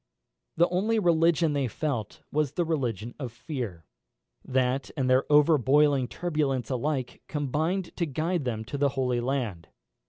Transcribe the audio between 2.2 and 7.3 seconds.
was the religion of fear. That and their overboiling turbulence alike